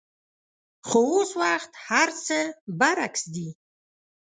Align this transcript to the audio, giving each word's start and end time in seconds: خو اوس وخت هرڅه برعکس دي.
خو 0.87 0.99
اوس 1.11 1.31
وخت 1.41 1.71
هرڅه 1.87 2.39
برعکس 2.79 3.23
دي. 3.33 3.47